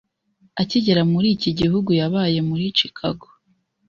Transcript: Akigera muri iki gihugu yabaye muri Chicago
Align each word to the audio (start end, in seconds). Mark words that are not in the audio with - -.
Akigera 0.61 1.01
muri 1.11 1.27
iki 1.35 1.49
gihugu 1.59 1.89
yabaye 1.99 2.39
muri 2.49 2.65
Chicago 2.79 3.25